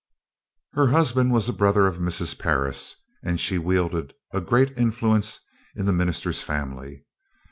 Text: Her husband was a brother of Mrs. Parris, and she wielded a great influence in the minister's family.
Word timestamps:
Her 0.73 0.87
husband 0.87 1.31
was 1.31 1.47
a 1.47 1.53
brother 1.53 1.85
of 1.85 1.99
Mrs. 1.99 2.39
Parris, 2.39 2.95
and 3.21 3.39
she 3.39 3.59
wielded 3.59 4.15
a 4.33 4.41
great 4.41 4.75
influence 4.75 5.41
in 5.75 5.85
the 5.85 5.93
minister's 5.93 6.41
family. 6.41 7.05